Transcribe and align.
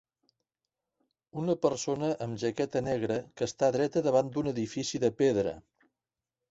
Una 1.41 1.55
persona 1.65 2.09
amb 2.27 2.39
jaqueta 2.45 2.83
negra 2.89 3.19
que 3.37 3.49
esta 3.51 3.73
dreta 3.79 4.05
davant 4.11 4.35
d'un 4.35 4.53
edifici 4.57 5.05
de 5.07 5.15
pedra. 5.23 5.57